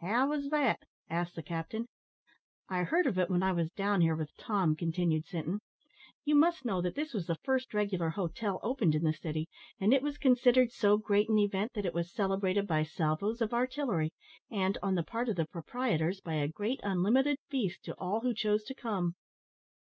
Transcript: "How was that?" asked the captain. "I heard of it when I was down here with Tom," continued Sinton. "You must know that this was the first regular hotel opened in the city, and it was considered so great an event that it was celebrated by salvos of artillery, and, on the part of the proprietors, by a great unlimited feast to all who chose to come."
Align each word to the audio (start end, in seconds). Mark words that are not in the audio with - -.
"How 0.00 0.28
was 0.30 0.48
that?" 0.50 0.80
asked 1.08 1.36
the 1.36 1.42
captain. 1.44 1.86
"I 2.68 2.82
heard 2.82 3.06
of 3.06 3.16
it 3.16 3.30
when 3.30 3.44
I 3.44 3.52
was 3.52 3.70
down 3.70 4.00
here 4.00 4.16
with 4.16 4.34
Tom," 4.36 4.74
continued 4.74 5.24
Sinton. 5.24 5.60
"You 6.24 6.34
must 6.34 6.64
know 6.64 6.82
that 6.82 6.96
this 6.96 7.14
was 7.14 7.28
the 7.28 7.38
first 7.44 7.72
regular 7.72 8.10
hotel 8.10 8.58
opened 8.64 8.96
in 8.96 9.04
the 9.04 9.12
city, 9.12 9.46
and 9.78 9.94
it 9.94 10.02
was 10.02 10.18
considered 10.18 10.72
so 10.72 10.96
great 10.98 11.28
an 11.28 11.38
event 11.38 11.74
that 11.74 11.86
it 11.86 11.94
was 11.94 12.10
celebrated 12.12 12.66
by 12.66 12.82
salvos 12.82 13.40
of 13.40 13.54
artillery, 13.54 14.10
and, 14.50 14.76
on 14.82 14.96
the 14.96 15.04
part 15.04 15.28
of 15.28 15.36
the 15.36 15.46
proprietors, 15.46 16.20
by 16.20 16.34
a 16.34 16.48
great 16.48 16.80
unlimited 16.82 17.38
feast 17.48 17.84
to 17.84 17.94
all 17.98 18.22
who 18.22 18.34
chose 18.34 18.64
to 18.64 18.74
come." 18.74 19.14